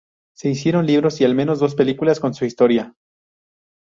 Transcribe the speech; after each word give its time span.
Se 0.35 0.49
hicieron 0.49 0.87
libros 0.87 1.21
y 1.21 1.25
al 1.25 1.35
menos 1.35 1.59
dos 1.59 1.75
películas 1.75 2.19
con 2.19 2.33
su 2.33 2.43
historia. 2.43 2.95